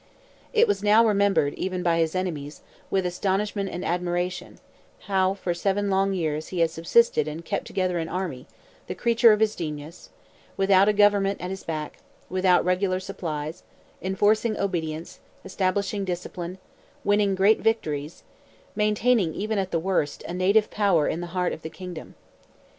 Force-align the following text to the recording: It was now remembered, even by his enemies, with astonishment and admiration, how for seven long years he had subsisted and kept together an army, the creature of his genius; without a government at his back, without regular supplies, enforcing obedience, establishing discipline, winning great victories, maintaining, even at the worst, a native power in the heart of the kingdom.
It 0.51 0.67
was 0.67 0.81
now 0.81 1.05
remembered, 1.05 1.53
even 1.53 1.83
by 1.83 1.99
his 1.99 2.15
enemies, 2.15 2.63
with 2.89 3.05
astonishment 3.05 3.69
and 3.69 3.85
admiration, 3.85 4.57
how 5.01 5.35
for 5.35 5.53
seven 5.53 5.91
long 5.91 6.11
years 6.15 6.47
he 6.47 6.61
had 6.61 6.71
subsisted 6.71 7.27
and 7.27 7.45
kept 7.45 7.67
together 7.67 7.99
an 7.99 8.09
army, 8.09 8.47
the 8.87 8.95
creature 8.95 9.31
of 9.31 9.39
his 9.41 9.55
genius; 9.55 10.09
without 10.57 10.89
a 10.89 10.91
government 10.93 11.39
at 11.39 11.51
his 11.51 11.63
back, 11.63 11.99
without 12.31 12.65
regular 12.65 12.99
supplies, 12.99 13.61
enforcing 14.01 14.57
obedience, 14.57 15.19
establishing 15.45 16.03
discipline, 16.03 16.57
winning 17.03 17.35
great 17.35 17.59
victories, 17.61 18.23
maintaining, 18.75 19.35
even 19.35 19.59
at 19.59 19.69
the 19.69 19.77
worst, 19.77 20.23
a 20.23 20.33
native 20.33 20.71
power 20.71 21.07
in 21.07 21.21
the 21.21 21.27
heart 21.37 21.53
of 21.53 21.61
the 21.61 21.69
kingdom. 21.69 22.15